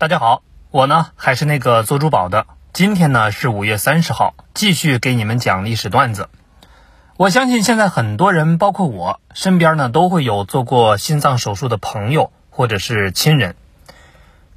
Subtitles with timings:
[0.00, 2.46] 大家好，我呢还是那个做珠宝的。
[2.72, 6.30] 今天呢是五月三十号，继续给你们讲历史段子。
[7.18, 13.56] 我相信现在很多人，包括我身边呢，都会有做过心脏手术的朋友或者是亲人。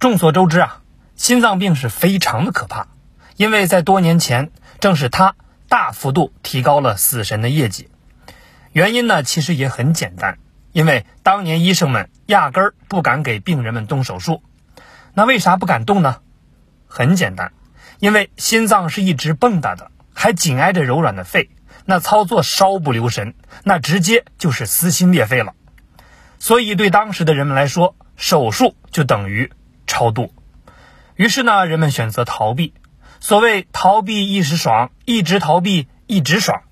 [0.00, 0.80] 众所周知啊，
[1.14, 2.88] 心脏病是非常的可怕，
[3.36, 4.50] 因为在多年前，
[4.80, 5.36] 正是它
[5.68, 7.88] 大幅度提高了死神的业绩。
[8.72, 10.38] 原因呢，其实也很简单，
[10.72, 14.42] 因为当年医生们压根儿不敢给病人们动手术。
[15.18, 16.20] 那为啥不敢动呢？
[16.86, 17.52] 很简单，
[17.98, 21.50] 因为心脏是一直蹦跶的，还紧挨着柔软的肺，
[21.86, 25.54] 那操作稍不留神，那直接就是撕心裂肺了。
[26.38, 29.50] 所以对当时的人们来说，手术就等于
[29.88, 30.32] 超度。
[31.16, 32.72] 于是呢，人们选择逃避。
[33.18, 36.62] 所谓逃避一时爽，一直逃避一直爽。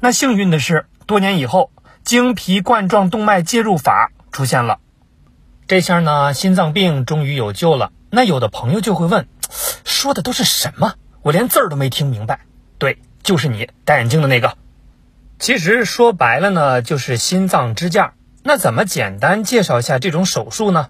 [0.00, 1.70] 那幸运的是，多年以后，
[2.02, 4.80] 经皮冠状动脉介入法出现了。
[5.68, 7.92] 这下呢，心脏病终于有救了。
[8.08, 9.28] 那有的朋友就会问，
[9.84, 10.94] 说的都是什么？
[11.20, 12.40] 我连字儿都没听明白。
[12.78, 14.56] 对，就是你戴眼镜的那个。
[15.38, 18.14] 其实说白了呢，就是心脏支架。
[18.42, 20.88] 那怎么简单介绍一下这种手术呢？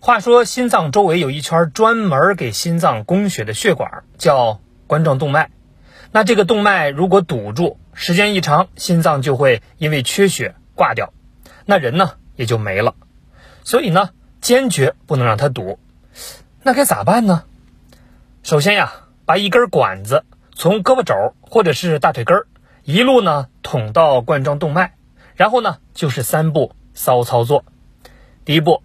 [0.00, 4.58] 话说，心脏周围有一圈专门给心脏供血的血管，叫
[4.88, 5.50] 冠状动脉。
[6.10, 11.12] 那这个动脉如果堵住，时间一长，心脏就会因为缺血挂掉，
[11.66, 12.96] 那人呢也就没了。
[13.64, 14.10] 所以呢，
[14.40, 15.78] 坚决不能让它堵。
[16.62, 17.44] 那该咋办呢？
[18.42, 18.92] 首先呀，
[19.24, 20.24] 把一根管子
[20.54, 22.46] 从胳膊肘或者是大腿根儿
[22.84, 24.92] 一路呢捅到冠状动脉，
[25.36, 27.64] 然后呢就是三步骚操作。
[28.44, 28.82] 第一步，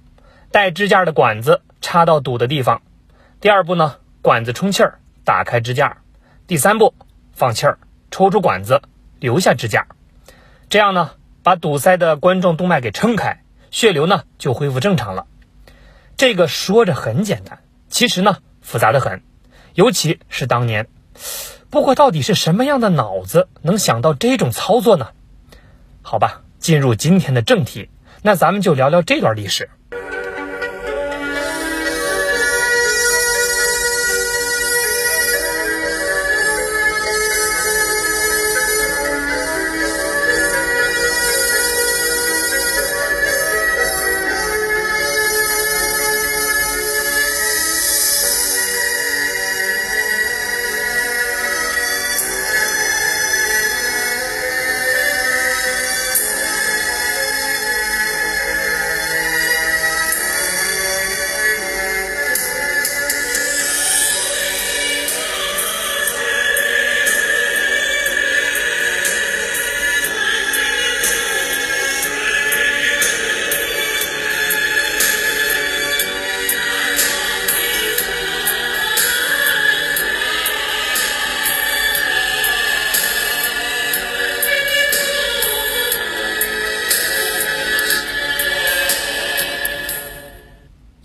[0.52, 2.82] 带支架的管子插到堵的地方；
[3.42, 5.98] 第二步呢，管子充气儿，打开支架；
[6.46, 6.94] 第三步，
[7.34, 7.80] 放气儿，
[8.12, 8.82] 抽出管子，
[9.20, 9.88] 留下支架。
[10.70, 11.12] 这样呢，
[11.42, 13.42] 把堵塞的冠状动脉给撑开。
[13.72, 15.26] 血流呢就恢复正常了。
[16.16, 19.22] 这个说着很简单，其实呢复杂的很，
[19.74, 20.88] 尤其是当年。
[21.70, 25.10] 不过到底是什么样的脑子能想到这种操作呢？
[26.02, 27.90] 好吧，进入今天的正题，
[28.22, 29.70] 那咱们就聊聊这段历史。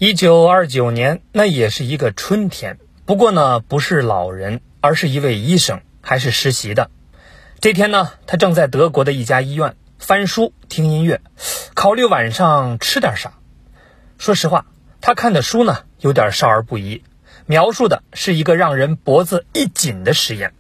[0.04, 2.80] 一九二九年，那也是一个春天。
[3.06, 6.90] 不过呢，不是老人，而是一位医生，还是实习的。
[7.60, 11.20] 这天呢，他正在德国的一家医院翻书、听音乐，
[11.74, 13.34] 考虑晚上吃点啥。
[14.18, 14.66] 说实话，
[15.00, 17.04] 他看的书呢，有点少儿不宜，
[17.46, 20.52] 描述的是一个让人脖子一紧的实验。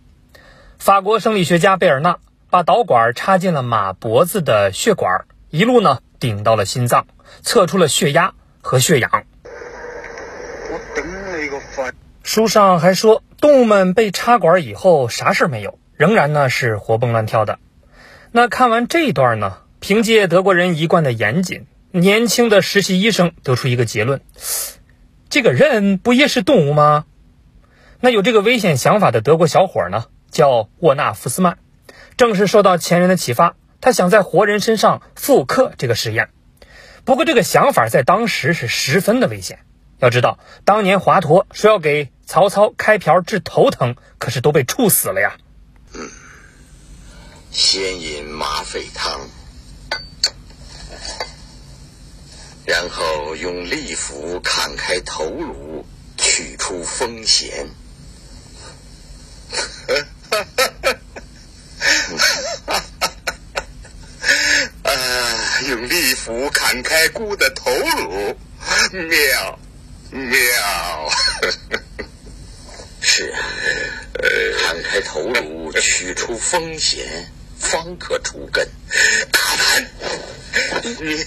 [0.78, 7.08] 法国生理学家贝尔纳把导管插进了马脖子的血管，一路呢顶到了心脏，
[7.42, 9.24] 测出了血压和血氧。
[12.22, 17.58] 书上还说，动物们被插管以后啥事没有，仍然呢是活蹦乱跳的。
[18.30, 24.20] 那看完这一段呢，凭借德国人一贯的严谨，年轻的实习医生得出一个结论：
[25.30, 27.06] 这个人不也是动物吗？
[28.00, 31.56] 那有这个危险想法的德国小伙呢，叫沃纳夫斯曼，
[32.16, 36.28] 正是受到前人的启发，他想在活人身上复刻这个实验。
[37.04, 39.60] 不过这个想法在当时是十分的危险。
[40.02, 45.36] 要知道，当年华佗说要给曹操开瓢治头疼，可是都被处死了呀。
[45.94, 46.10] 嗯，
[47.52, 49.20] 先饮麻沸汤，
[52.66, 57.68] 然后用利斧砍开头颅，取出风弦。
[64.82, 64.90] 啊，
[65.68, 68.36] 用利斧砍开孤的头颅，
[69.08, 69.60] 妙。
[70.12, 71.10] 妙，
[73.00, 73.38] 是啊，
[74.60, 78.68] 砍开头颅，取出风险，方可除根。
[79.30, 79.90] 大胆，
[81.00, 81.26] 你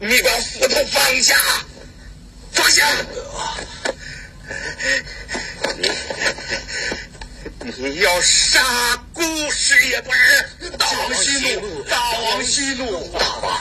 [0.00, 1.36] 你把斧头放下，
[2.52, 2.86] 放下！
[5.76, 5.90] 你
[7.76, 10.70] 你要杀姑师也不是？
[10.78, 11.82] 大王息怒！
[11.84, 13.12] 大王息怒！
[13.18, 13.60] 大王，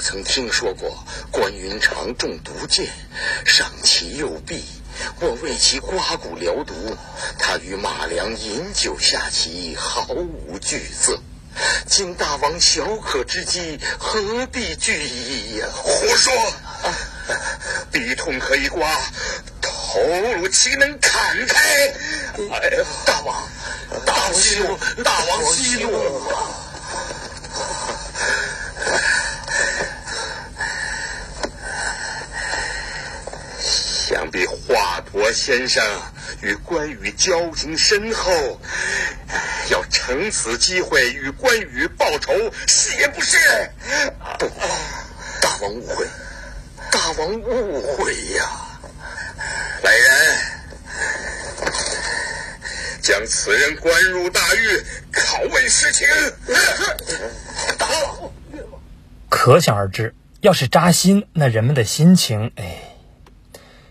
[0.00, 2.86] 可曾听说过关云长中毒箭，
[3.44, 4.64] 伤其右臂？
[5.20, 6.96] 我为其刮骨疗毒，
[7.38, 11.20] 他与马良饮酒下棋，毫无惧色。
[11.86, 15.68] 今大王小可之机，何必惧意呀？
[15.70, 16.32] 胡说！
[17.92, 18.88] 笔痛可以刮，
[19.60, 20.00] 头
[20.38, 21.92] 颅岂能砍开？
[22.50, 23.46] 哎呀，大王，
[24.06, 24.78] 大王息怒！
[25.04, 25.90] 大王息怒！
[34.30, 35.84] 想必华佗先生
[36.40, 38.60] 与关羽交情深厚，
[39.70, 42.32] 要乘此机会与关羽报仇，
[42.68, 43.36] 是也不是？
[44.38, 44.46] 不，
[45.42, 46.06] 大王误会，
[46.92, 48.48] 大王误会呀！
[49.82, 50.38] 来人，
[53.02, 54.80] 将此人关入大狱，
[55.12, 56.06] 拷问实情。
[57.76, 58.32] 大王，
[59.28, 62.86] 可想而知，要是扎心，那人们的心情，哎。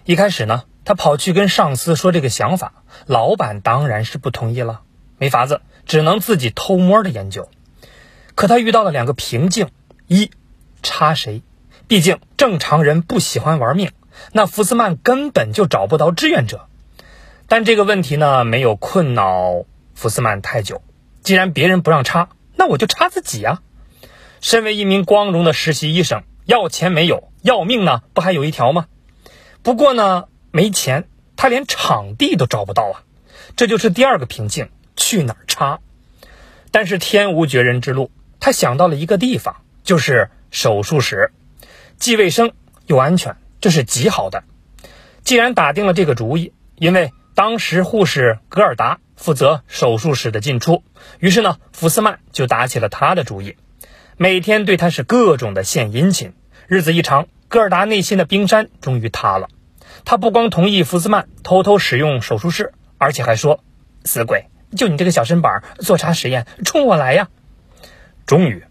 [0.09, 4.81] 一开始呢，他跑去跟上司说这个想法，老板当然是不同意了。
[5.19, 7.47] 没法子，只能自己偷摸的研究。
[8.33, 9.69] 可他遇到了两个瓶颈：
[10.07, 10.31] 一，
[10.81, 11.44] 插谁？
[11.88, 13.91] 毕竟正常人不喜欢玩命，
[14.31, 16.65] 那福斯曼根本就找不到志愿者。
[17.47, 20.81] 但这个问题呢，没有困扰福斯曼太久。
[21.21, 23.62] 既然别人不让插，那我就插自己呀。
[24.41, 28.88] 身为一名光荣的实习医生，要钱没有，要命呢，不还有一条吗？
[29.69, 33.06] 不过呢，没钱，他连场地都找不到啊，
[33.56, 35.80] 这就是第二个瓶颈，去哪儿插？
[36.71, 41.31] 但是天无绝人之路，他想到了一个地方，就是手术室，
[42.00, 42.54] 既卫生
[42.88, 44.44] 又安全，这是极好的。
[45.21, 50.83] 既然打定了这个主意，因为当时护士格尔达负责手术室的进出，
[51.19, 53.56] 于是呢，福斯曼就打起了他的主意，
[54.18, 56.33] 每天对他是各种的献殷勤，
[56.65, 57.27] 日子一长。
[57.48, 59.50] 戈尔达内心的冰山终于塌了，
[60.06, 63.63] 他不光同意福斯曼偷偷使用手术室，而且还说
[64.06, 66.48] ：“死鬼，就你这个小身板做啥实验？
[66.66, 67.30] 冲我来呀！”
[68.25, 68.63] 终于，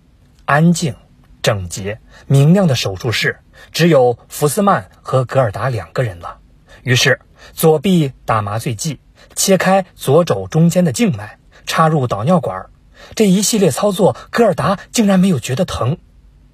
[0.44, 0.94] 安静、
[1.42, 3.40] 整洁、明亮的手术室
[3.72, 6.38] 只有福斯曼和格尔达两个人了。
[6.82, 7.20] 于是，
[7.52, 9.00] 左臂打麻醉剂，
[9.34, 12.66] 切开左肘中间的静脉，插入导尿管，
[13.14, 15.98] 这一系列操作，格尔达竟然没有觉得疼，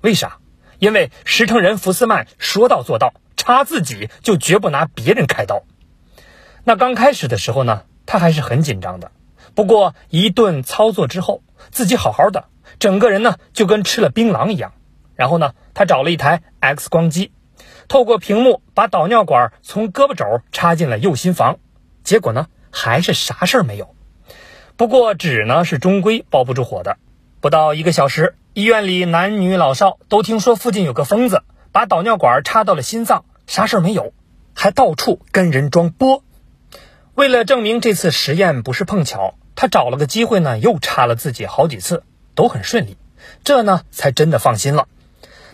[0.00, 0.38] 为啥？
[0.78, 5.62] 因为石城人福斯曼说到做到，插自己就绝不拿别人开刀。
[6.64, 9.10] 那刚开始的时候呢，他还是很紧张的。
[9.54, 12.46] 不过一顿操作之后，自己好好的，
[12.78, 14.72] 整个人呢就跟吃了槟榔一样。
[15.14, 17.32] 然后呢，他找了一台 X 光机，
[17.86, 21.58] 透过屏幕把导尿管从胳膊肘插进了右心房。
[22.02, 23.94] 结果呢，还是啥事儿没有。
[24.76, 26.96] 不过纸呢是终归包不住火的。
[27.40, 28.36] 不到一个小时。
[28.54, 31.42] 医院里男女老少都听说附近有个疯子，
[31.74, 34.12] 把导尿管插到了心脏，啥事儿没有，
[34.54, 36.22] 还到处跟人装波。
[37.16, 42.04] 为了证明这次实验不是碰巧，他找了个机会呢，又插了自己好几次，
[42.36, 42.96] 都很顺利，
[43.42, 44.86] 这呢才真的放心了。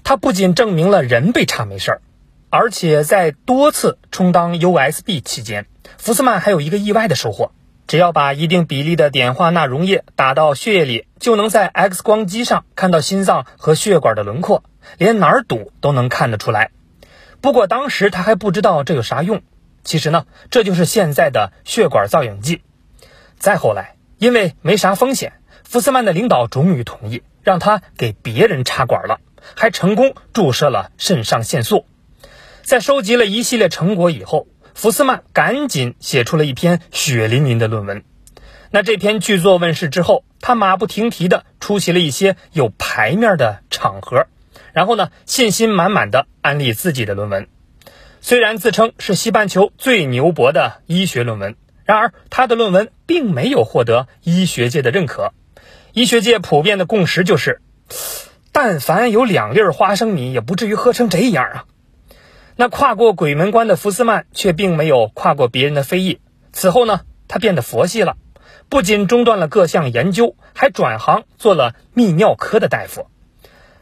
[0.05, 2.03] 他不仅证明了人被插没事儿，
[2.51, 5.65] 而且在多次充当 USB 期间，
[5.97, 7.51] 福斯曼还有一个意外的收获。
[7.91, 14.63] 只要把一定比例的碘化钠溶液打到血液里，就能在 X 光机上看到心脏和血管的轮廓，
[14.97, 16.71] 连哪儿堵都能看得出来。
[17.41, 19.43] 不过当时他还不知道这有啥用。
[19.83, 22.63] 其实呢，这就是现在的血管造影剂。
[23.39, 25.33] 再后来，因为没啥风险，
[25.65, 29.19] 福斯曼的领导终于同意让他给别人插管了，
[29.57, 31.87] 还成功注射了肾上腺素。
[32.63, 34.47] 在收集了一系列成果以后。
[34.81, 38.03] 福斯曼赶紧写出了一篇血淋淋的论文。
[38.71, 44.27] 那这篇巨作问世之后，他马不停蹄地出席了一些有牌面的场合，
[44.73, 47.47] 然后呢，信心满满的安利自己的论文。
[48.23, 55.35] 虽然自称是西半球最牛博的医学论文，然而他的论文并没有获得医学界的认可。
[55.93, 57.61] 医学界普遍的共识就是，
[58.51, 61.65] 但凡有两粒花生米，也不至于喝成这样啊。
[62.61, 66.21] 那跨过鬼门关的福斯曼却并没有跨过别人的非议。
[66.53, 68.19] 此后呢，他变得佛系了，
[68.69, 73.07] 不仅中断了各项研究，还转行做了泌尿科的大夫。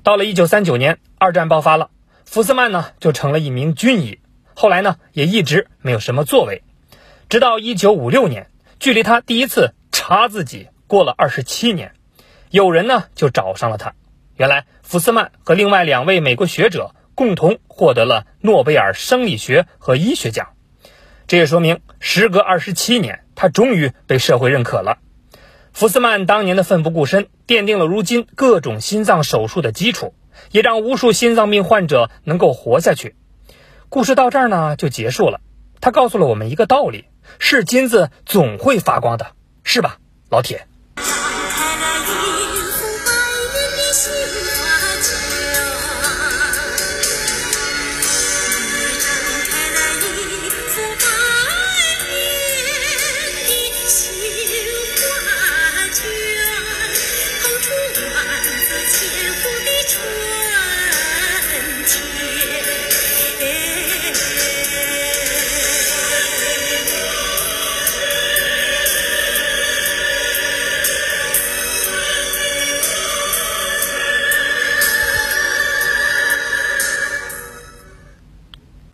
[0.05, 1.91] 到了1939年，二战爆发了，
[2.25, 4.21] 福斯曼呢就成了一名军医。
[4.55, 6.63] 后来呢，也一直没有什么作为，
[7.29, 8.47] 直到1956年，
[8.79, 11.95] 距离他第一次查自己过了二十七年，
[12.51, 13.95] 有人呢就找上了他。
[14.37, 20.51] 原来福斯曼和另外两位美国学者共同获得了诺贝尔生理学和医学奖。
[21.27, 24.99] 这也说明，时隔二十七年，他终于被社会认可了。
[25.73, 30.15] 福斯曼当年的奋不顾身，奠定了如今各种心脏手术的基础，
[30.53, 33.17] 也让无数心脏病患者能够活下去。
[33.89, 35.41] 故事到这儿呢就结束了。
[35.81, 37.07] 他告诉了我们一个道理：
[37.41, 39.33] 是金子总会发光的，
[39.65, 39.99] 是吧，
[40.31, 40.69] 老铁？
[58.15, 58.49] 万紫
[58.93, 59.48] 千红